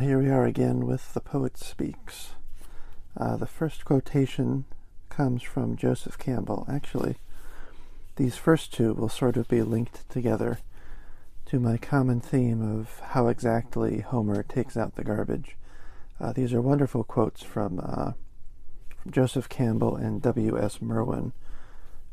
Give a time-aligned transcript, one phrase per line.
[0.00, 2.30] Here we are again with The Poet Speaks.
[3.14, 4.64] Uh, the first quotation
[5.10, 6.64] comes from Joseph Campbell.
[6.70, 7.16] Actually,
[8.16, 10.58] these first two will sort of be linked together
[11.46, 15.56] to my common theme of how exactly Homer takes out the garbage.
[16.18, 18.12] Uh, these are wonderful quotes from, uh,
[18.96, 20.80] from Joseph Campbell and W.S.
[20.80, 21.32] Merwin,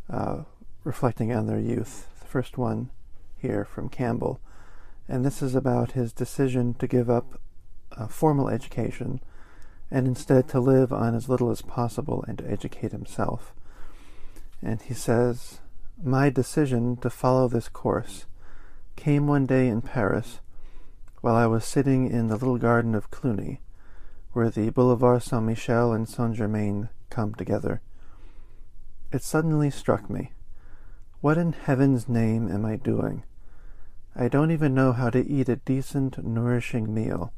[0.09, 0.43] uh,
[0.83, 2.07] reflecting on their youth.
[2.19, 2.89] The first one
[3.37, 4.41] here from Campbell,
[5.07, 7.39] and this is about his decision to give up
[7.95, 9.21] uh, formal education
[9.89, 13.53] and instead to live on as little as possible and to educate himself.
[14.61, 15.59] And he says,
[16.03, 18.25] My decision to follow this course
[18.95, 20.39] came one day in Paris
[21.21, 23.61] while I was sitting in the little garden of Cluny,
[24.33, 27.81] where the Boulevard Saint Michel and Saint Germain come together.
[29.11, 30.31] It suddenly struck me.
[31.21, 33.23] What in heaven's name am I doing?
[34.15, 37.31] I don't even know how to eat a decent, nourishing meal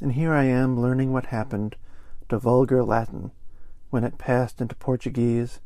[0.00, 1.76] and here I am learning what happened
[2.28, 3.30] to vulgar Latin
[3.90, 5.60] when it passed into Portuguese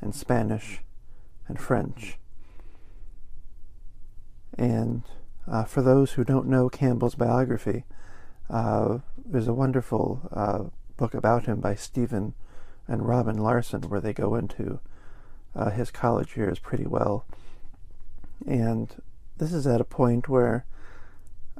[0.00, 0.80] and Spanish
[1.46, 2.18] and French.
[4.56, 5.02] And
[5.46, 7.84] uh, for those who don't know Campbell's biography,
[8.50, 10.64] uh, there's a wonderful uh,
[10.96, 12.34] book about him by Stephen
[12.86, 14.80] and Robin Larsen where they go into
[15.54, 17.24] uh, his college years pretty well.
[18.46, 18.94] And
[19.36, 20.66] this is at a point where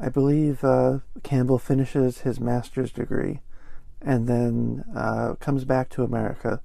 [0.00, 3.40] I believe uh, Campbell finishes his master's degree
[4.00, 6.60] and then uh, comes back to America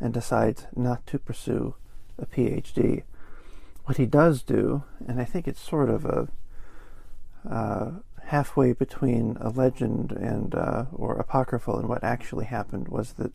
[0.00, 1.76] and decides not to pursue
[2.18, 3.04] a PhD.
[3.84, 6.28] What he does do, and I think it's sort of a
[7.48, 7.90] uh,
[8.24, 13.32] halfway between a legend and uh, or apocryphal and what actually happened, was that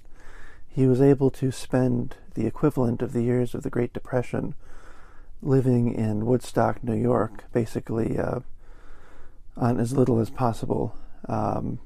[0.68, 4.56] he was able to spend the equivalent of the years of the Great Depression
[5.42, 8.40] living in Woodstock, New York, basically uh,
[9.58, 10.96] on as little as possible
[11.28, 11.80] um,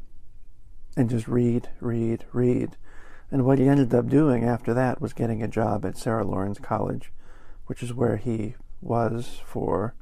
[0.96, 2.76] and just read, read, read.
[3.32, 6.59] And what he ended up doing after that was getting a job at Sarah Lawrence
[6.59, 7.12] College,
[7.68, 9.96] which is where he was for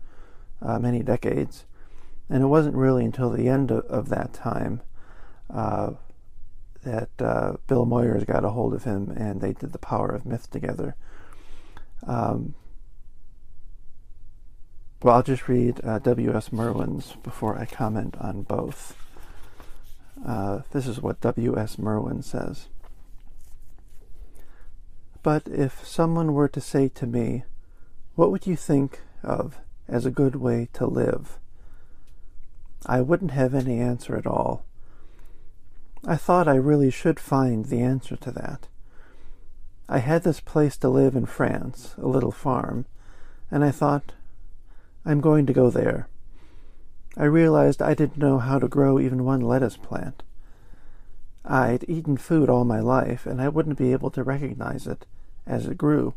[0.62, 1.66] uh, many decades.
[2.28, 4.82] And it wasn't really until the end of, of that time
[5.54, 5.92] uh,
[6.84, 10.26] that uh, Bill Moyers got a hold of him and they did The Power of
[10.26, 10.96] Myth together.
[12.08, 12.56] Um,
[15.02, 16.52] well, I'll just read uh, W.S.
[16.52, 18.98] Merwin's before I comment on both.
[20.26, 21.78] Uh, this is what W.S.
[21.78, 22.68] Merwin says.
[25.24, 27.44] But if someone were to say to me,
[28.16, 31.40] What would you think of as a good way to live?
[32.86, 34.66] I wouldn't have any answer at all.
[36.06, 38.68] I thought I really should find the answer to that.
[39.90, 42.86] I had this place to live in France, a little farm,
[43.52, 44.14] and I thought,
[45.06, 46.08] I'm going to go there.
[47.18, 50.24] I realized I didn't know how to grow even one lettuce plant.
[51.46, 55.06] I'd eaten food all my life, and I wouldn't be able to recognize it
[55.48, 56.14] as it grew.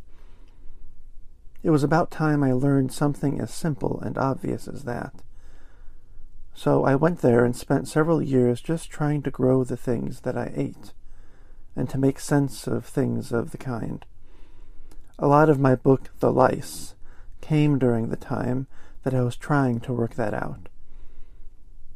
[1.63, 5.15] It was about time I learned something as simple and obvious as that.
[6.55, 10.37] So I went there and spent several years just trying to grow the things that
[10.37, 10.93] I ate,
[11.75, 14.05] and to make sense of things of the kind.
[15.19, 16.95] A lot of my book, The Lice,
[17.43, 18.67] came during the time
[19.03, 20.71] that I was trying to work that out.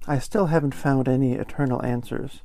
[0.07, 2.43] I still haven't found any eternal answers.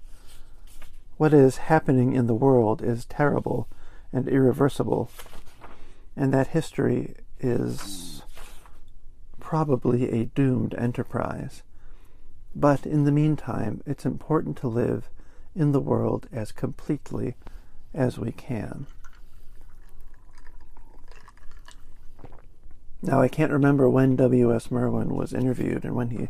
[1.18, 3.68] What is happening in the world is terrible
[4.14, 5.12] and irreversible,
[6.16, 8.22] and that history is
[9.40, 11.64] probably a doomed enterprise.
[12.56, 15.10] But in the meantime, it's important to live
[15.56, 17.36] in the world as completely
[17.94, 18.88] as we can.
[23.02, 24.70] Now I can't remember when W.S.
[24.70, 26.30] Merwin was interviewed and when he.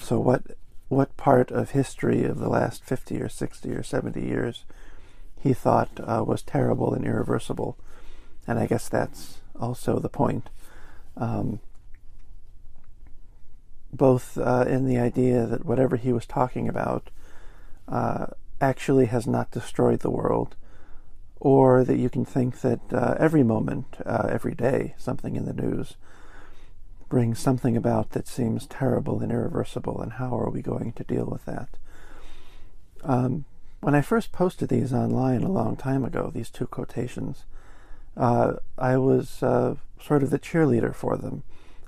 [0.00, 0.42] So what
[0.88, 4.64] what part of history of the last fifty or sixty or seventy years
[5.40, 7.76] he thought uh, was terrible and irreversible,
[8.46, 10.48] and I guess that's also the point.
[11.16, 11.60] Um,
[13.92, 17.10] both uh, in the idea that whatever he was talking about
[17.86, 18.26] uh,
[18.60, 20.56] actually has not destroyed the world,
[21.40, 25.52] or that you can think that uh, every moment, uh, every day, something in the
[25.52, 25.96] news
[27.08, 31.26] brings something about that seems terrible and irreversible, and how are we going to deal
[31.26, 31.68] with that?
[33.02, 33.44] Um,
[33.80, 37.44] when I first posted these online a long time ago, these two quotations,
[38.16, 41.42] uh, I was uh, sort of the cheerleader for them.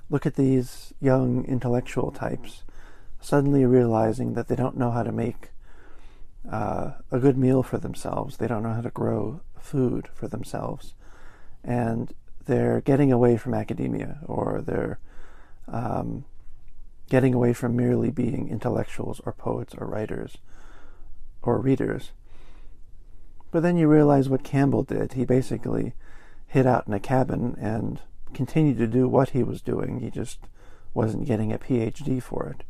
[0.09, 2.63] Look at these young intellectual types
[3.19, 5.49] suddenly realizing that they don't know how to make
[6.51, 8.37] uh, a good meal for themselves.
[8.37, 10.93] They don't know how to grow food for themselves.
[11.63, 12.13] And
[12.45, 14.99] they're getting away from academia or they're
[15.67, 16.25] um,
[17.09, 20.37] getting away from merely being intellectuals or poets or writers
[21.41, 22.11] or readers.
[23.51, 25.13] But then you realize what Campbell did.
[25.13, 25.93] He basically
[26.47, 27.99] hid out in a cabin and
[28.33, 29.99] continued to do what he was doing.
[29.99, 30.39] He just
[30.93, 32.65] wasn't getting a PhD for it.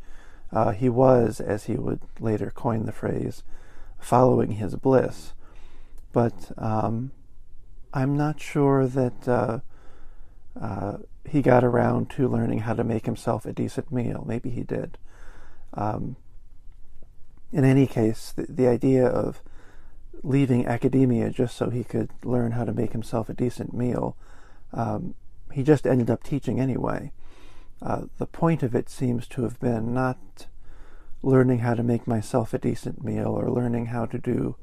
[0.52, 3.42] Uh, he was, as he would later coin the phrase,
[3.98, 5.32] following his bliss.
[6.12, 7.12] But um,
[7.92, 9.58] I'm not sure that uh,
[10.60, 14.24] uh, he got around to learning how to make himself a decent meal.
[14.26, 14.98] Maybe he did.
[15.74, 16.16] Um,
[17.52, 19.42] in any case, the, the idea of
[20.22, 24.16] leaving academia just so he could learn how to make himself a decent meal,
[24.72, 25.14] um,
[25.52, 27.12] he just ended up teaching anyway.
[27.80, 30.46] Uh, the point of it seems to have been not
[31.22, 34.56] learning how to make myself a decent meal or learning how to do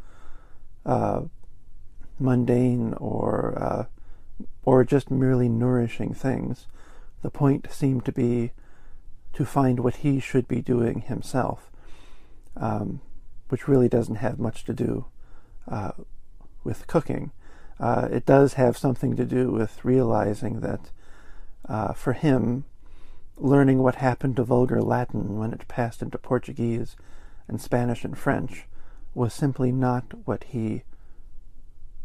[0.86, 1.22] uh,
[2.20, 3.86] mundane or uh,
[4.64, 6.68] or just merely nourishing things.
[7.22, 8.52] The point seemed to be
[9.34, 11.70] to find what he should be doing himself,
[12.56, 13.02] um,
[13.50, 15.06] which really doesn't have much to do
[15.68, 15.92] uh,
[16.64, 17.32] with cooking.
[17.80, 20.92] Uh, it does have something to do with realizing that
[21.68, 22.64] uh, for him,
[23.38, 26.96] learning what happened to vulgar Latin when it passed into Portuguese
[27.48, 28.66] and Spanish and French
[29.14, 30.84] was simply not what he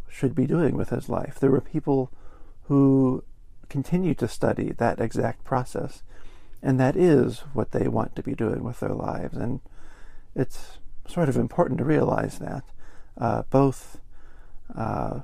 [0.09, 1.39] should be doing with his life.
[1.39, 2.11] There were people
[2.65, 3.25] who
[3.69, 6.03] continue to study that exact process,
[6.63, 9.37] and that is what they want to be doing with their lives.
[9.37, 9.61] And
[10.35, 10.79] it's
[11.09, 12.65] sort of important to realize that
[13.19, 13.99] uh, both
[14.77, 15.21] uh,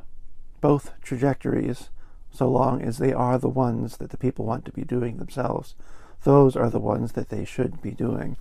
[0.60, 1.90] both trajectories,
[2.36, 5.74] so long as they are the ones that the people want to be doing themselves,
[6.24, 8.36] those are the ones that they should be doing.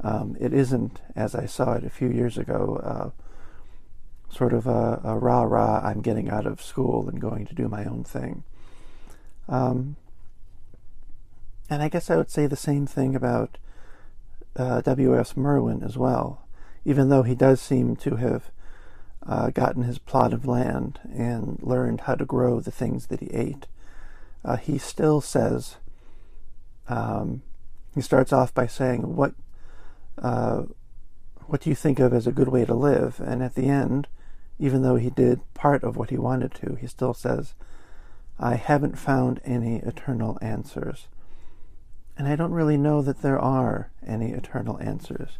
[0.00, 5.00] Um, it isn't, as I saw it a few years ago, uh, sort of a,
[5.04, 8.42] a rah rah, I'm getting out of school and going to do my own thing.
[9.48, 9.96] Um,
[11.70, 13.58] and I guess I would say the same thing about
[14.56, 15.36] uh, W.S.
[15.36, 16.46] Merwin as well,
[16.84, 18.50] even though he does seem to have
[19.28, 23.28] uh, gotten his plot of land and learned how to grow the things that he
[23.28, 23.66] ate.
[24.44, 25.76] Uh, he still says,
[26.88, 27.42] um,
[27.94, 29.34] he starts off by saying, "What,
[30.16, 30.62] uh,
[31.46, 34.08] what do you think of as a good way to live?" And at the end,
[34.58, 37.54] even though he did part of what he wanted to, he still says,
[38.38, 41.08] "I haven't found any eternal answers."
[42.16, 45.38] And I don't really know that there are any eternal answers.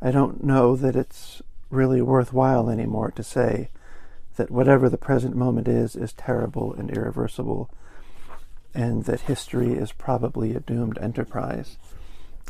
[0.00, 3.70] I don't know that it's really worthwhile anymore to say
[4.36, 7.70] that whatever the present moment is, is terrible and irreversible,
[8.74, 11.78] and that history is probably a doomed enterprise.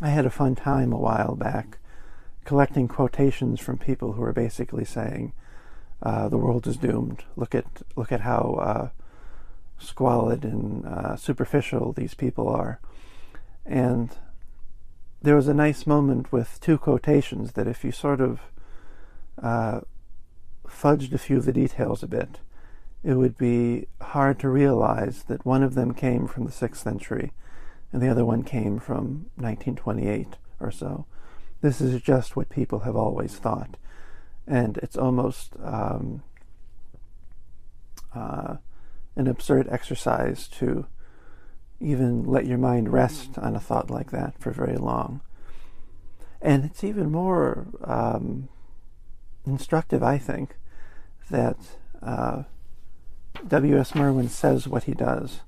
[0.02, 1.78] I had a fun time a while back
[2.44, 5.32] collecting quotations from people who are basically saying,
[6.02, 7.24] uh, "The world is doomed.
[7.36, 8.88] Look at look at how uh,
[9.78, 12.80] squalid and uh, superficial these people are."
[13.64, 14.16] And
[15.22, 18.40] there was a nice moment with two quotations that, if you sort of
[19.42, 19.80] uh,
[20.66, 22.40] fudged a few of the details a bit,
[23.02, 27.32] it would be hard to realize that one of them came from the 6th century
[27.92, 31.06] and the other one came from 1928 or so.
[31.60, 33.76] This is just what people have always thought.
[34.46, 36.22] And it's almost um,
[38.14, 38.56] uh,
[39.16, 40.86] an absurd exercise to
[41.80, 45.20] even let your mind rest on a thought like that for very long.
[46.40, 48.48] And it's even more um,
[49.46, 50.56] instructive, I think,
[51.30, 51.56] that
[52.02, 52.44] uh,
[53.46, 53.94] W.S.
[53.94, 55.40] Merwin says what he does.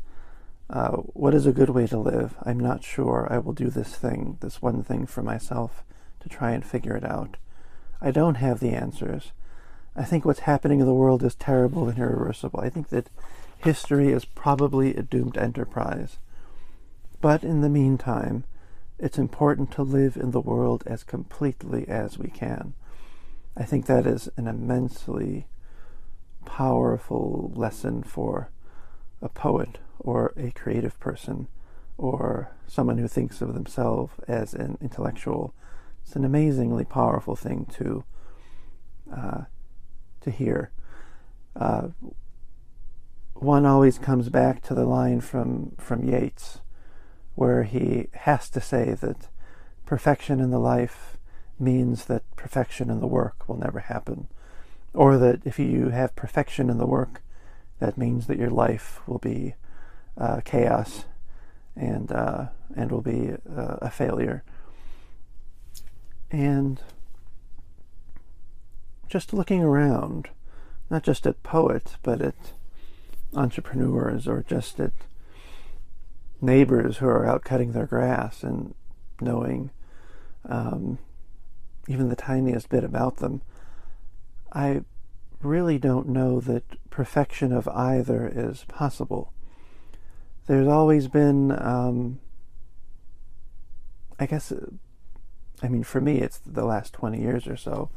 [0.71, 2.35] Uh, what is a good way to live?
[2.43, 3.27] I'm not sure.
[3.31, 5.83] I will do this thing, this one thing for myself
[6.21, 7.37] to try and figure it out.
[8.01, 9.33] I don't have the answers.
[9.97, 12.61] I think what's happening in the world is terrible and irreversible.
[12.61, 13.11] I think that
[13.59, 16.19] history is probably a doomed enterprise.
[17.21, 18.45] But in the meantime,
[18.99, 22.75] it's important to live in the world as completely as we can.
[23.59, 25.49] I think that is an immensely
[26.45, 28.51] powerful lesson for
[29.21, 31.49] a poet or a creative person
[31.97, 35.55] or someone who thinks of themselves as an intellectual.
[36.05, 38.05] It's an amazingly powerful thing to
[39.13, 39.41] uh,
[40.21, 40.71] to hear.
[41.57, 41.89] Uh,
[43.35, 46.61] one always comes back to the line from from Yeats,
[47.35, 49.29] where he has to say that
[49.85, 51.18] perfection in the life
[51.61, 54.29] means that perfection in the work will never happen,
[54.95, 57.23] or that if you have perfection in the work,
[57.81, 59.55] that means that your life will be
[60.17, 61.05] uh, chaos
[61.77, 64.43] and uh, and will be uh, a failure.
[66.31, 66.81] And
[69.09, 70.29] just looking around,
[70.91, 72.35] not just at poets, but at
[73.35, 74.93] entrepreneurs or just at
[76.41, 78.75] neighbors who are out cutting their grass and
[79.21, 79.71] knowing
[80.49, 80.99] um,
[81.89, 83.43] even the tiniest bit about them,
[84.53, 84.83] I
[85.43, 89.33] really don't know that perfection of either is possible.
[90.47, 92.21] There's always been, um,
[94.19, 94.53] I guess,
[95.63, 97.91] I mean, for me, it's the last 20 years or so,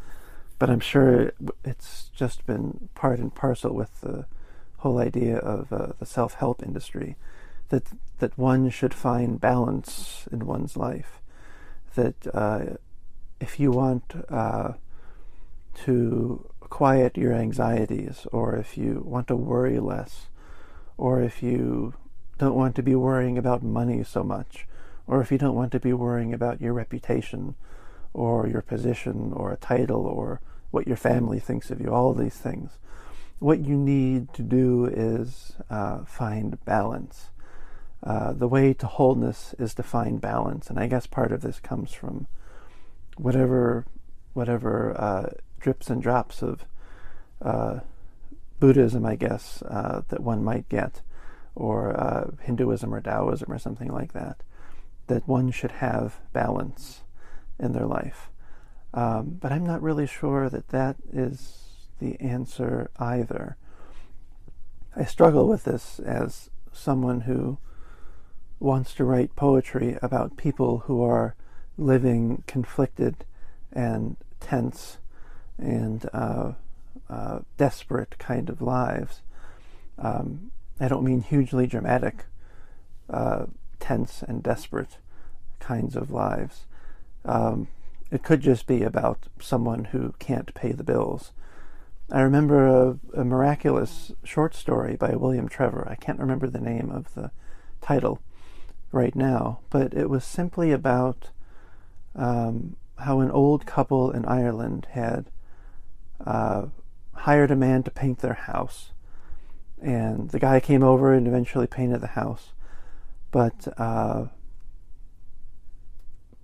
[0.57, 1.33] but I'm sure
[1.65, 4.25] it's just been part and parcel with the
[4.77, 7.15] whole idea of uh, the self help industry
[7.69, 7.85] that,
[8.19, 11.21] that one should find balance in one's life,
[11.95, 12.77] that uh,
[13.41, 14.73] if you want uh,
[15.83, 20.27] to quiet your anxieties, or if you want to worry less,
[20.97, 21.93] or if you
[22.37, 24.67] don't want to be worrying about money so much,
[25.07, 27.55] or if you don't want to be worrying about your reputation,
[28.13, 32.37] or your position, or a title, or what your family thinks of you, all these
[32.37, 32.77] things.
[33.39, 37.31] What you need to do is uh, find balance.
[38.03, 41.59] Uh, the way to wholeness is to find balance, and I guess part of this
[41.59, 42.27] comes from
[43.17, 43.85] whatever
[44.33, 46.65] whatever uh, drips and drops of
[47.41, 47.79] uh,
[48.59, 51.01] Buddhism, I guess, uh, that one might get,
[51.55, 54.43] or uh, Hinduism or Taoism or something like that,
[55.07, 57.01] that one should have balance
[57.59, 58.29] in their life.
[58.93, 61.63] Um, but I'm not really sure that that is
[61.99, 63.57] the answer either.
[64.95, 67.57] I struggle with this as someone who
[68.59, 71.35] wants to write poetry about people who are
[71.77, 73.25] living conflicted
[73.71, 74.97] and tense
[75.57, 76.53] and uh,
[77.09, 79.21] uh, desperate kind of lives.
[79.97, 82.25] Um, I don't mean hugely dramatic,
[83.09, 83.45] uh,
[83.79, 84.97] tense and desperate
[85.59, 86.65] kinds of lives.
[87.23, 87.67] Um,
[88.09, 91.31] it could just be about someone who can't pay the bills.
[92.11, 95.87] I remember a, a, miraculous short story by William Trevor.
[95.89, 97.31] I can't remember the name of the
[97.81, 98.19] title
[98.91, 101.29] right now, but it was simply about
[102.15, 105.25] um, how an old couple in Ireland had
[106.25, 106.67] uh,
[107.13, 108.91] hired a man to paint their house.
[109.81, 112.51] And the guy came over and eventually painted the house.
[113.31, 114.25] But uh,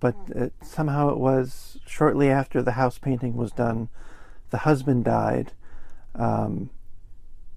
[0.00, 3.88] but it, somehow it was shortly after the house painting was done,
[4.50, 5.52] the husband died.
[6.14, 6.70] Um,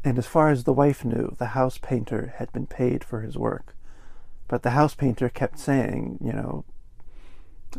[0.03, 3.37] and as far as the wife knew, the house painter had been paid for his
[3.37, 3.75] work.
[4.47, 6.65] But the house painter kept saying, you know,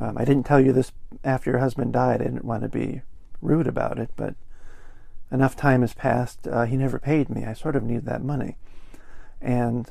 [0.01, 2.21] um, I didn't tell you this after your husband died.
[2.21, 3.03] I didn't want to be
[3.41, 4.35] rude about it, but
[5.31, 6.47] enough time has passed.
[6.47, 7.45] Uh, he never paid me.
[7.45, 8.57] I sort of need that money.
[9.41, 9.91] And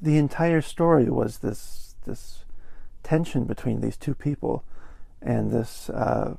[0.00, 2.44] the entire story was this this
[3.02, 4.64] tension between these two people,
[5.22, 6.36] and this uh,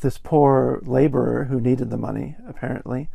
[0.00, 3.08] this poor laborer who needed the money apparently,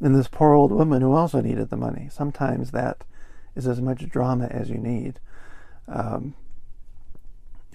[0.00, 2.08] and this poor old woman who also needed the money.
[2.10, 3.04] Sometimes that
[3.54, 5.20] is as much drama as you need.
[5.88, 6.34] Um,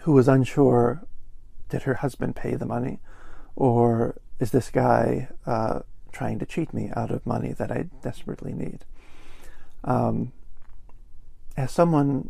[0.06, 1.02] who was unsure
[1.70, 3.00] did her husband pay the money
[3.56, 5.80] or is this guy uh,
[6.12, 8.86] trying to cheat me out of money that I desperately need?
[9.84, 10.32] Um,
[11.58, 12.30] as someone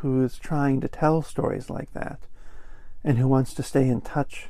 [0.00, 2.20] who is trying to tell stories like that
[3.02, 4.48] and who wants to stay in touch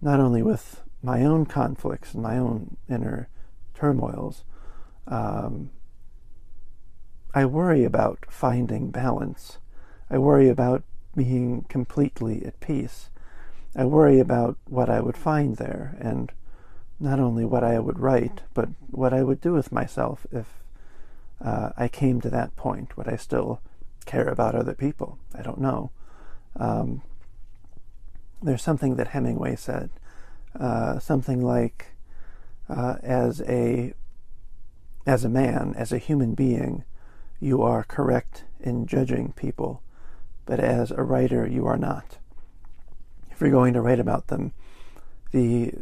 [0.00, 3.28] not only with my own conflicts and my own inner
[3.74, 4.44] turmoils,
[5.08, 5.70] um,
[7.34, 9.58] I worry about finding balance.
[10.08, 10.84] I worry about
[11.16, 13.10] being completely at peace.
[13.74, 16.30] I worry about what I would find there and
[17.00, 20.62] not only what I would write, but what I would do with myself if
[21.40, 22.96] uh, I came to that point.
[22.96, 23.60] Would I still
[24.06, 25.18] care about other people?
[25.34, 25.90] I don't know.
[26.56, 27.02] Um,
[28.42, 29.90] there's something that Hemingway said,
[30.58, 31.86] uh, something like,
[32.68, 33.94] uh, as a
[35.04, 36.84] as a man, as a human being,
[37.40, 39.82] you are correct in judging people,
[40.46, 42.18] but as a writer, you are not.
[43.30, 44.52] If you're going to write about them,
[45.30, 45.72] the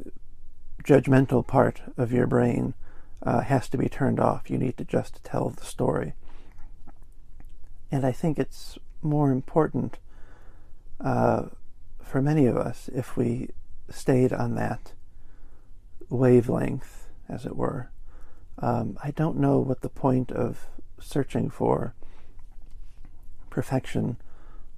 [0.82, 2.74] judgmental part of your brain
[3.22, 4.50] uh, has to be turned off.
[4.50, 6.14] You need to just tell the story.
[7.90, 9.98] And I think it's more important
[11.00, 11.44] uh,
[12.02, 13.50] for many of us if we
[13.88, 14.92] stayed on that
[16.08, 17.90] wavelength, as it were.
[18.58, 20.66] Um, I don't know what the point of
[21.00, 21.94] searching for
[23.48, 24.16] perfection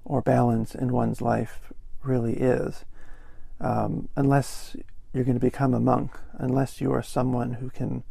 [0.05, 1.71] or balance in one's life
[2.03, 2.85] really is,
[3.59, 4.75] um, unless
[5.13, 8.03] you're going to become a monk, unless you are someone who can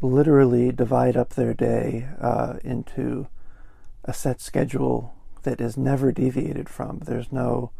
[0.00, 3.26] literally divide up their day uh, into
[4.04, 7.00] a set schedule that is never deviated from.
[7.00, 7.70] There's no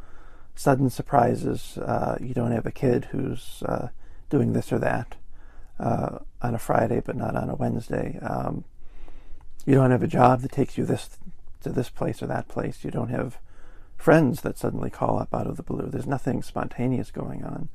[0.54, 1.78] sudden surprises.
[1.78, 3.88] Uh, you don't have a kid who's uh,
[4.28, 5.14] doing this or that
[5.78, 8.18] uh, on a Friday, but not on a Wednesday.
[8.20, 8.64] Um,
[9.64, 11.18] you don't have a job that takes you this
[11.62, 12.84] to this place or that place.
[12.84, 13.38] You don't have
[13.96, 15.88] friends that suddenly call up out of the blue.
[15.88, 17.68] There's nothing spontaneous going on,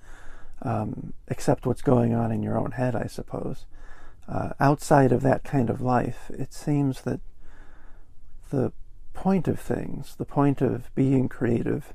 [0.62, 3.66] um, except what's going on in your own head, I suppose.
[4.28, 7.20] Uh, outside of that kind of life, it seems that
[8.50, 8.72] the
[9.14, 11.94] point of things, the point of being creative,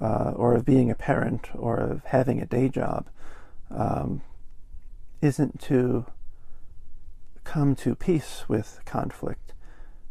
[0.00, 3.06] uh, or of being a parent, or of having a day job,
[3.70, 4.20] um,
[5.22, 6.06] isn't to
[7.44, 9.54] come to peace with conflict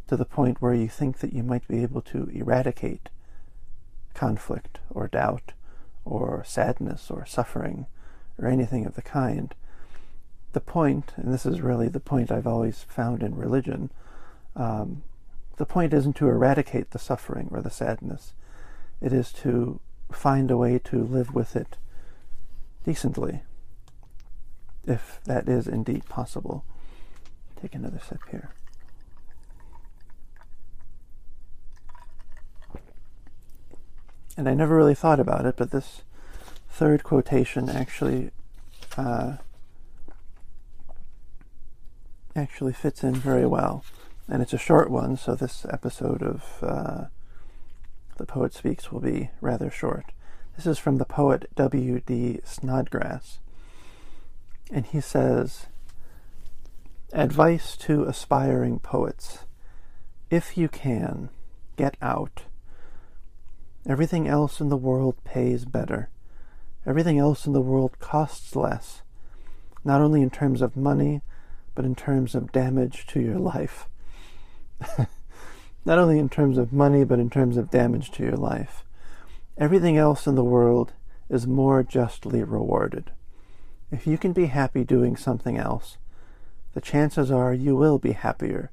[0.07, 3.09] to the point where you think that you might be able to eradicate
[4.13, 5.53] conflict or doubt
[6.05, 7.85] or sadness or suffering
[8.39, 9.53] or anything of the kind.
[10.53, 13.91] The point, and this is really the point I've always found in religion,
[14.55, 15.03] um,
[15.57, 18.33] the point isn't to eradicate the suffering or the sadness.
[19.01, 19.79] It is to
[20.11, 21.77] find a way to live with it
[22.85, 23.41] decently,
[24.85, 26.63] if that is indeed possible.
[27.61, 28.51] Take another sip here.
[34.37, 36.03] And I never really thought about it, but this
[36.69, 38.29] third quotation actually
[38.95, 39.37] uh,
[42.35, 43.83] actually fits in very well.
[44.27, 47.05] And it's a short one, so this episode of uh,
[48.17, 50.11] The Poet Speaks will be rather short.
[50.55, 52.41] This is from the poet W.D.
[52.43, 53.39] Snodgrass.
[54.71, 55.67] And he says,
[57.13, 59.45] Advice to aspiring poets.
[60.29, 61.29] If you can,
[61.77, 62.43] get out.
[63.87, 66.09] Everything else in the world pays better.
[66.85, 69.01] Everything else in the world costs less,
[69.85, 71.21] not only in terms of money,
[71.73, 73.87] but in terms of damage to your life.
[75.85, 78.83] not only in terms of money, but in terms of damage to your life.
[79.57, 80.91] Everything else in the world
[81.29, 83.11] is more justly rewarded.
[83.89, 85.97] If you can be happy doing something else,
[86.73, 88.69] the chances are you will be happier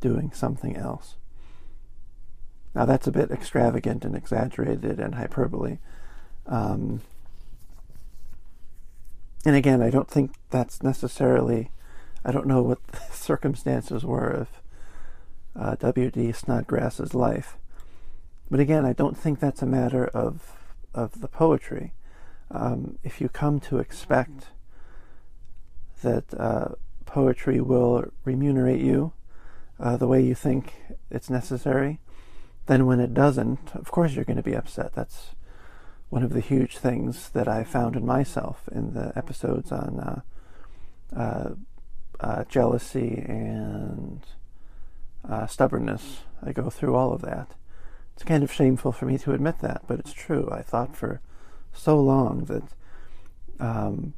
[0.00, 1.16] doing something else.
[2.78, 5.78] Now, that's a bit extravagant and exaggerated and hyperbole.
[6.46, 7.00] Um,
[9.44, 11.72] and again, I don't think that's necessarily,
[12.24, 14.48] I don't know what the circumstances were of
[15.56, 16.30] uh, W.D.
[16.30, 17.56] Snodgrass's life.
[18.48, 20.52] But again, I don't think that's a matter of,
[20.94, 21.94] of the poetry.
[22.48, 24.50] Um, if you come to expect
[26.02, 26.68] that uh,
[27.06, 29.14] poetry will remunerate you
[29.80, 30.74] uh, the way you think
[31.10, 31.98] it's necessary,
[32.68, 34.92] then when it doesn't, of course you're going to be upset.
[34.94, 35.34] That's
[36.10, 41.18] one of the huge things that I found in myself in the episodes on uh,
[41.18, 41.50] uh,
[42.20, 44.20] uh jealousy and
[45.28, 46.20] uh, stubbornness.
[46.42, 47.54] I go through all of that.
[48.14, 50.48] It's kind of shameful for me to admit that, but it's true.
[50.52, 51.20] I thought for
[51.72, 52.64] so long that,
[53.60, 54.12] um,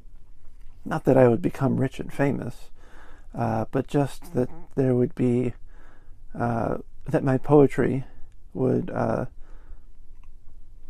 [0.85, 2.71] not that I would become rich and famous,
[3.35, 5.53] uh, but just that there would be
[6.39, 8.05] uh, that my poetry
[8.55, 9.27] would uh,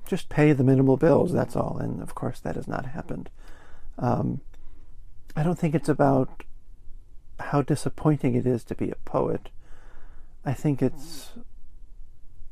[0.07, 1.33] just pay the minimal bills.
[1.33, 3.31] That's all, and of course that has not happened.
[3.99, 4.41] Um,
[5.37, 6.45] I don't think it's about
[7.39, 9.51] how disappointing it is to be a poet.
[10.45, 11.33] I think it's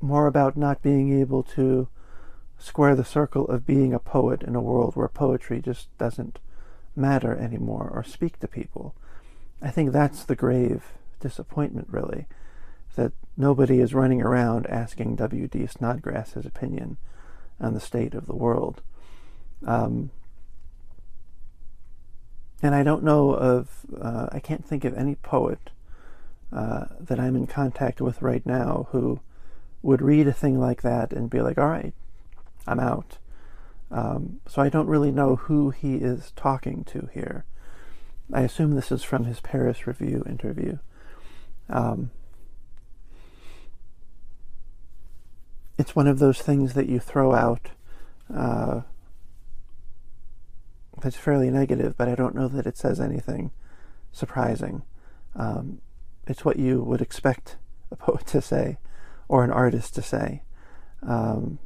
[0.01, 1.89] more about not being able to
[2.59, 6.39] square the circle of being a poet in a world where poetry just doesn't
[6.95, 8.95] matter anymore or speak to people.
[9.63, 12.27] I think that's the grave disappointment, really,
[12.97, 15.67] that nobody is running around asking W.D.
[15.67, 16.97] Snodgrass his opinion
[17.61, 18.81] on the state of the world.
[19.67, 20.11] Um,
[22.63, 23.69] and I don't know of,
[24.01, 25.71] uh, I can't think of any poet
[26.53, 29.21] uh, that I'm in contact with right now who
[29.83, 31.95] would read a thing like that and be like, all right,
[32.67, 33.19] I'm out.
[33.91, 37.45] Um, so I don't really know who he is talking to here.
[38.33, 40.79] I assume this is from his Paris Review interview.
[41.71, 42.11] Um,
[45.79, 47.71] it's one of those things that you throw out
[48.35, 48.83] uh,
[51.01, 53.53] that's fairly negative, but I don't know that it says anything
[54.13, 54.83] surprising.
[55.37, 55.81] Um,
[56.27, 57.57] it's what you would expect
[57.91, 58.79] a poet to say
[59.29, 60.43] or an artist to say.
[61.03, 61.61] Um,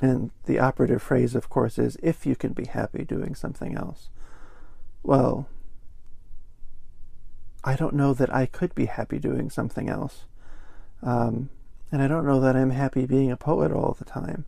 [0.00, 4.08] and the operative phrase, of course, is if you can be happy doing something else.
[5.02, 5.46] Well,
[7.62, 10.24] I don't know that I could be happy doing something else.
[11.02, 11.50] Um,
[11.92, 14.44] and I don't know that I'm happy being a poet all the time.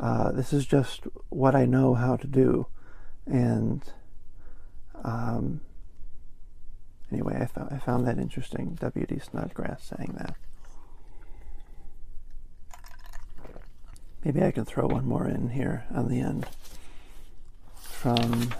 [0.00, 2.66] Uh, this is just what I know how to do.
[3.26, 3.82] And
[5.04, 5.60] um,
[7.12, 9.18] anyway, I, found, I found that interesting, W.D.
[9.18, 10.34] Snodgrass saying that.
[14.24, 16.46] Maybe I can throw one more in here on the end
[17.78, 18.50] from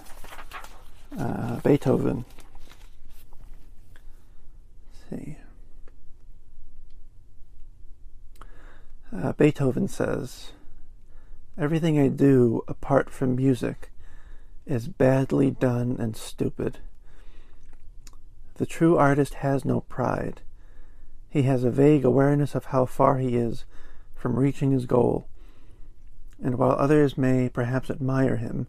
[1.17, 2.25] uh, Beethoven.
[5.11, 5.37] Let's see.
[9.15, 10.51] Uh, Beethoven says,
[11.57, 13.91] Everything I do apart from music
[14.65, 16.77] is badly done and stupid.
[18.55, 20.41] The true artist has no pride.
[21.29, 23.65] He has a vague awareness of how far he is
[24.15, 25.27] from reaching his goal
[26.41, 28.67] and while others may perhaps admire him,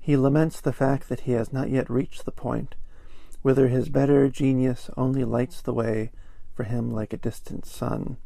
[0.00, 2.74] he laments the fact that he has not yet reached the point
[3.42, 6.10] whither his better genius only lights the way
[6.54, 8.16] for him like a distant sun.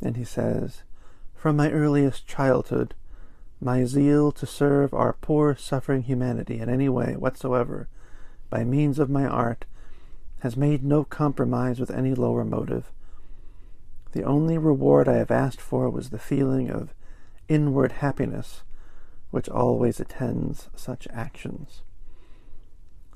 [0.00, 0.82] And he says,
[1.34, 2.94] From my earliest childhood,
[3.60, 7.88] my zeal to serve our poor suffering humanity in any way whatsoever,
[8.50, 9.64] by means of my art,
[10.40, 12.90] has made no compromise with any lower motive
[14.14, 16.94] the only reward I have asked for was the feeling of
[17.48, 18.62] inward happiness
[19.32, 21.82] which always attends such actions.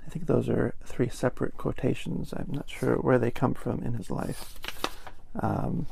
[0.04, 2.34] I think those are three separate quotations.
[2.36, 4.58] I'm not sure where they come from in his life.
[5.38, 5.86] Um,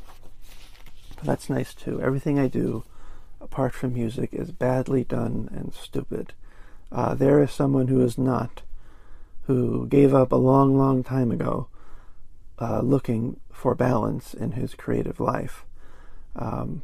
[1.17, 2.01] but that's nice too.
[2.01, 2.83] Everything I do,
[3.41, 6.33] apart from music, is badly done and stupid.
[6.91, 8.61] Uh, there is someone who is not,
[9.43, 11.67] who gave up a long, long time ago,
[12.59, 15.65] uh, looking for balance in his creative life.
[16.35, 16.83] Um,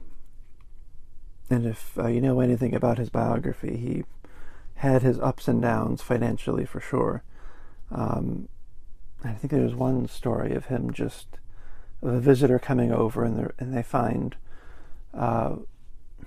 [1.50, 4.04] and if uh, you know anything about his biography, he
[4.76, 7.24] had his ups and downs financially for sure.
[7.91, 8.50] Um,
[9.24, 11.28] I think there's one story of him just
[12.04, 14.36] of a visitor coming over and, and they find
[15.13, 15.56] uh,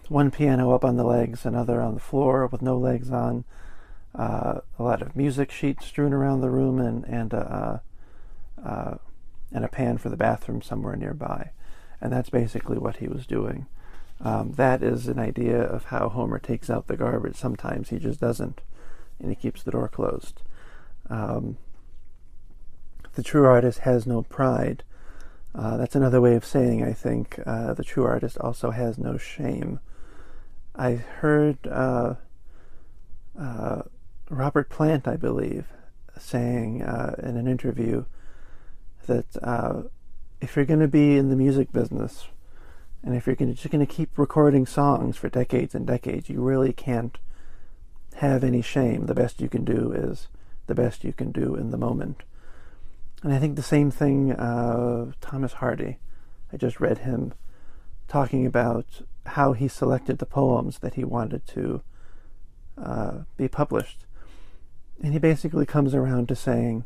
[0.08, 3.44] one piano up on the legs, another on the floor with no legs on,
[4.14, 7.78] uh, a lot of music sheets strewn around the room, and and uh,
[8.64, 8.94] uh
[9.52, 11.50] and a pan for the bathroom somewhere nearby.
[12.00, 13.66] And that's basically what he was doing.
[14.20, 17.36] Um, that is an idea of how Homer takes out the garbage.
[17.36, 18.60] Sometimes he just doesn't,
[19.20, 20.42] and he keeps the door closed.
[21.10, 21.58] Um,
[23.14, 24.82] the true artist has no pride.
[25.56, 29.16] Uh, that's another way of saying, I think, uh, the true artist also has no
[29.16, 29.80] shame.
[30.74, 32.14] I heard uh,
[33.40, 33.82] uh
[34.28, 35.66] Robert Plant, I believe,
[36.18, 38.04] saying uh, in an interview
[39.06, 39.88] that
[40.40, 42.26] if you're going to be in the music business
[43.02, 46.42] and if you're gonna, just going to keep recording songs for decades and decades, you
[46.42, 47.18] really can't
[48.16, 49.06] have any shame.
[49.06, 50.28] The best you can do is
[50.66, 52.24] the best you can do in the moment.
[53.22, 55.98] And I think the same thing, uh, Thomas Hardy.
[56.52, 57.32] I just read him
[58.08, 61.82] talking about how he selected the poems that he wanted to
[62.78, 64.04] uh, be published.
[65.02, 66.84] And he basically comes around to saying,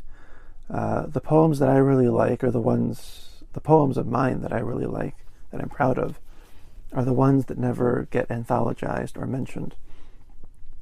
[0.69, 4.53] uh, the poems that I really like are the ones, the poems of mine that
[4.53, 5.16] I really like,
[5.51, 6.21] that I'm proud of,
[6.93, 9.75] are the ones that never get anthologized or mentioned.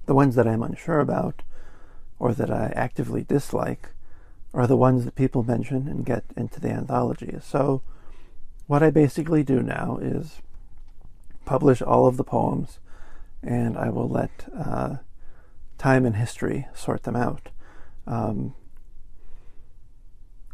[0.07, 1.43] The ones that I'm unsure about
[2.19, 3.91] or that I actively dislike
[4.55, 7.37] are the ones that people mention and get into the anthology.
[7.43, 7.83] So,
[8.67, 10.43] what I basically do now is
[11.45, 12.79] publish all of the poems,
[13.43, 14.97] and I will let uh,
[15.79, 17.49] time and history sort them out.
[18.07, 18.55] Um,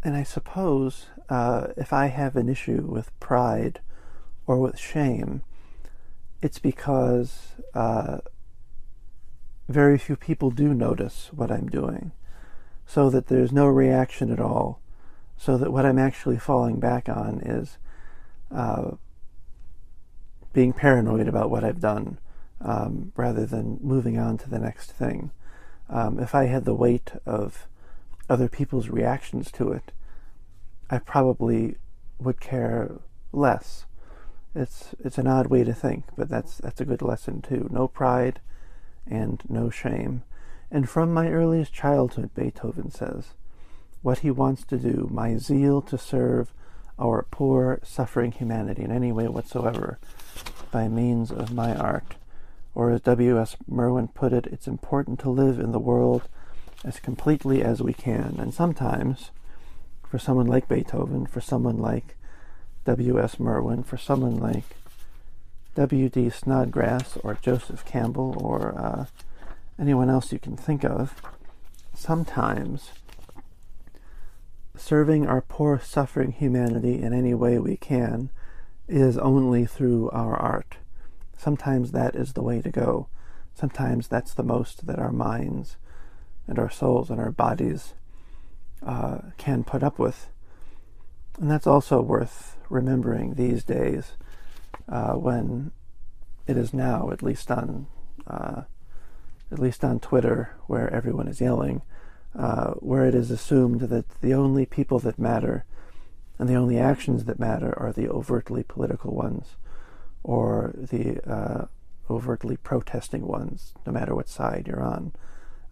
[0.05, 3.81] and I suppose uh, if I have an issue with pride
[4.47, 5.43] or with shame,
[6.43, 8.19] it's because uh,
[9.69, 12.13] very few people do notice what I'm doing,
[12.87, 14.81] so that there's no reaction at all,
[15.37, 17.79] so that what I'm actually falling back on is
[18.51, 18.93] uh,
[20.53, 22.19] being paranoid about what I've done
[22.61, 25.31] um, rather than moving on to the next thing.
[25.89, 27.67] Um, if I had the weight of
[28.29, 29.93] other people's reactions to it,
[30.89, 31.77] I probably
[32.19, 33.01] would care
[33.33, 33.87] less.
[34.55, 37.69] It's it's an odd way to think, but that's that's a good lesson too.
[37.71, 38.41] No pride
[39.07, 40.23] and no shame.
[40.75, 43.29] And from my earliest childhood, Beethoven says,
[44.03, 46.53] what he wants to do, my zeal to serve
[46.99, 50.01] our poor, suffering humanity in any way whatsoever
[50.73, 52.17] by means of my art.
[52.75, 53.57] Or as W.S.
[53.69, 56.29] Merwin put it, it's important to live in the world
[56.85, 58.35] as completely as we can.
[58.41, 59.31] And sometimes,
[60.11, 62.17] for someone like Beethoven, for someone like
[62.85, 63.39] W.S.
[63.39, 64.77] Merwin, for someone like
[65.77, 66.31] W.D.
[66.31, 69.07] Snodgrass or Joseph Campbell or uh,
[69.79, 71.21] anyone else you can think of,
[71.95, 72.91] sometimes
[74.77, 78.31] serving our poor, suffering humanity in any way we can
[78.89, 80.77] is only through our art.
[81.37, 83.09] Sometimes that is the way to go.
[83.55, 85.77] Sometimes that's the most that our minds
[86.47, 87.95] and our souls and our bodies
[88.85, 90.29] uh, can put up with.
[91.41, 94.13] And that's also worth remembering these days
[94.89, 95.73] uh, when
[96.47, 97.87] it is now, at least on
[98.27, 98.63] uh,
[99.51, 101.83] at least on Twitter, where everyone is yelling,
[102.37, 105.65] uh, where it is assumed that the only people that matter
[106.39, 109.57] and the only actions that matter are the overtly political ones
[110.23, 111.67] or the uh,
[112.11, 115.13] overtly protesting ones, no matter what side you're on.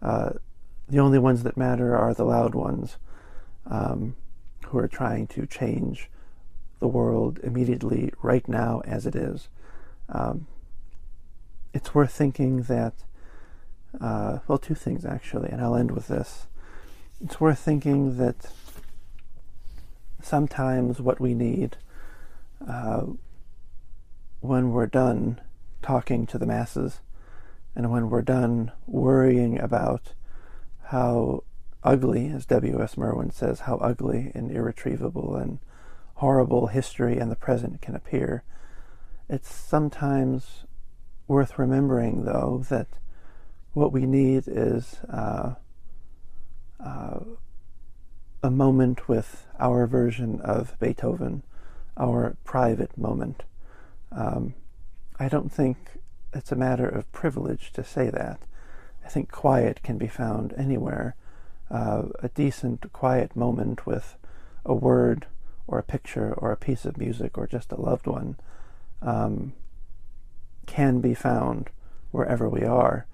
[0.01, 0.31] Uh,
[0.87, 2.97] the only ones that matter are the loud ones
[3.65, 4.15] um,
[4.67, 6.09] who are trying to change
[6.79, 9.47] the world immediately, right now, as it is.
[10.09, 10.47] Um,
[11.73, 12.93] it's worth thinking that,
[13.99, 16.47] uh, well, two things actually, and I'll end with this.
[17.23, 18.51] It's worth thinking that
[20.21, 21.77] sometimes what we need
[22.67, 23.05] uh,
[24.41, 25.39] when we're done
[25.81, 27.01] talking to the masses
[27.75, 30.13] and when we're done worrying about
[30.85, 31.43] how
[31.83, 32.97] ugly, as W.S.
[32.97, 35.59] Merwin says, how ugly and irretrievable and
[36.15, 38.43] horrible history and the present can appear,
[39.29, 40.65] it's sometimes
[41.27, 42.87] worth remembering, though, that
[43.73, 45.53] what we need is uh,
[46.83, 47.19] uh,
[48.41, 51.43] a moment with our version of Beethoven,
[51.97, 53.43] our private moment.
[54.11, 54.53] Um,
[55.19, 55.77] I don't think
[56.33, 58.39] it's a matter of privilege to say that.
[59.05, 61.15] I think quiet can be found anywhere.
[61.69, 64.15] Uh, a decent, quiet moment with
[64.65, 65.25] a word
[65.67, 68.37] or a picture or a piece of music or just a loved one
[69.01, 69.53] um,
[70.65, 71.69] can be found
[72.11, 73.07] wherever we are,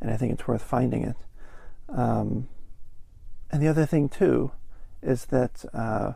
[0.00, 1.16] and I think it's worth finding it.
[1.88, 2.48] Um,
[3.50, 4.52] and the other thing, too,
[5.02, 6.12] is that uh,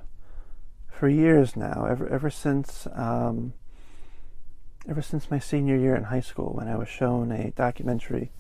[0.89, 3.55] for years now, ever ever since um,
[4.89, 8.33] ever since my senior year in high school, when I was shown a documentary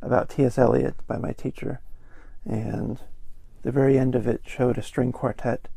[0.00, 0.58] about T.S.
[0.58, 1.80] Eliot by my teacher,
[2.44, 3.00] and
[3.62, 5.68] the very end of it showed a string quartet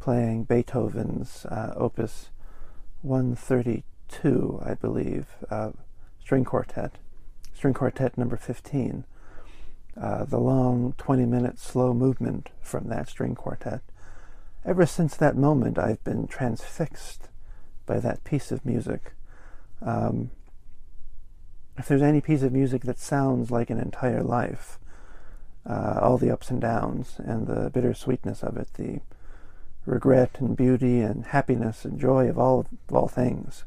[0.00, 2.30] playing Beethoven's uh, Opus
[3.02, 5.70] 132, I believe, uh,
[6.20, 6.92] string quartet,
[7.56, 9.04] string quartet number 15
[10.00, 13.80] uh, the long 20 minute slow movement from that string quartet.
[14.64, 17.28] Ever since that moment, I've been transfixed
[17.86, 19.12] by that piece of music.
[19.80, 20.30] Um,
[21.78, 24.78] if there's any piece of music that sounds like an entire life,
[25.68, 29.00] uh, all the ups and downs and the bittersweetness of it, the
[29.86, 33.64] regret and beauty and happiness and joy of all of all things,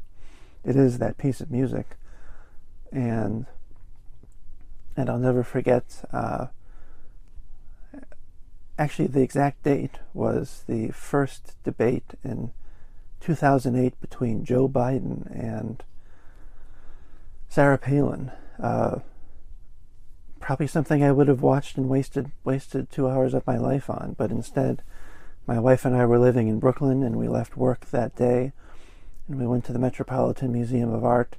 [0.64, 1.96] it is that piece of music.
[2.92, 3.46] And
[5.00, 6.04] and I'll never forget.
[6.12, 6.46] Uh,
[8.78, 12.52] actually, the exact date was the first debate in
[13.20, 15.82] 2008 between Joe Biden and
[17.48, 18.30] Sarah Palin.
[18.62, 19.00] Uh,
[20.38, 24.14] probably something I would have watched and wasted wasted two hours of my life on,
[24.16, 24.82] but instead,
[25.46, 28.52] my wife and I were living in Brooklyn, and we left work that day,
[29.28, 31.36] and we went to the Metropolitan Museum of Art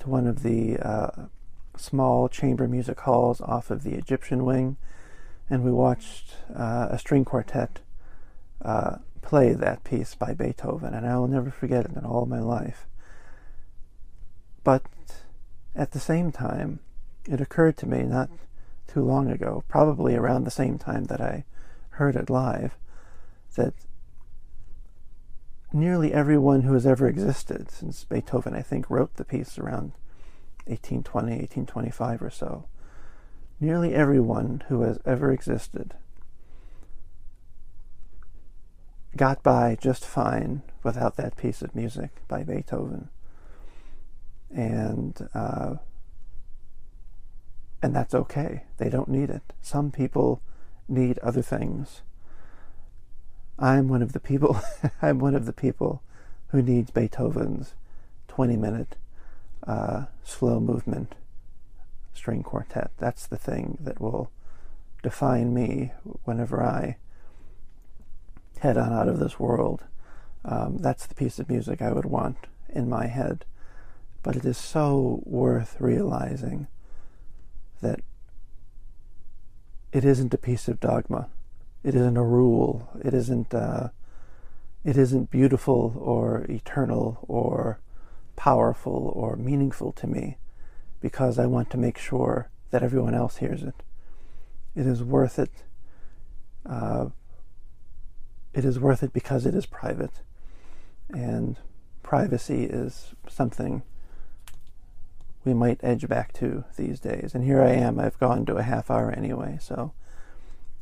[0.00, 1.26] to one of the uh,
[1.76, 4.76] small chamber music halls off of the Egyptian wing,
[5.50, 7.80] and we watched uh, a string quartet
[8.62, 12.40] uh, play that piece by Beethoven, and I will never forget it in all my
[12.40, 12.86] life.
[14.62, 14.82] But
[15.74, 16.80] at the same time,
[17.26, 18.30] it occurred to me not
[18.86, 21.44] too long ago, probably around the same time that I
[21.90, 22.76] heard it live,
[23.56, 23.74] that
[25.72, 29.92] nearly everyone who has ever existed since Beethoven, I think, wrote the piece around
[30.66, 32.64] 1820, 1825 or so,
[33.60, 35.94] nearly everyone who has ever existed
[39.16, 43.08] got by just fine without that piece of music by Beethoven.
[44.50, 45.76] And uh,
[47.82, 48.64] and that's okay.
[48.78, 49.42] They don't need it.
[49.60, 50.40] Some people
[50.88, 52.02] need other things.
[53.58, 54.60] I'm one of the people
[55.02, 56.02] I'm one of the people
[56.48, 57.74] who needs Beethoven's
[58.28, 58.96] 20 minute
[59.66, 61.14] uh, slow movement
[62.14, 62.90] string quartet.
[62.98, 64.30] That's the thing that will
[65.02, 65.92] define me
[66.24, 66.96] whenever I
[68.60, 69.84] head on out of this world.
[70.44, 72.36] Um, that's the piece of music I would want
[72.68, 73.44] in my head.
[74.22, 76.66] But it is so worth realizing
[77.82, 78.00] that
[79.92, 81.28] it isn't a piece of dogma.
[81.82, 82.88] It isn't a rule.
[83.04, 83.52] It isn't.
[83.52, 83.88] Uh,
[84.82, 87.78] it isn't beautiful or eternal or
[88.36, 90.38] powerful or meaningful to me
[91.00, 93.82] because I want to make sure that everyone else hears it.
[94.74, 95.50] It is worth it.
[96.66, 97.10] Uh,
[98.52, 100.20] it is worth it because it is private.
[101.10, 101.58] And
[102.02, 103.82] privacy is something
[105.44, 107.34] we might edge back to these days.
[107.34, 109.92] And here I am, I've gone to a half hour anyway, so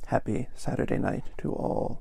[0.06, 2.00] happy Saturday night to all.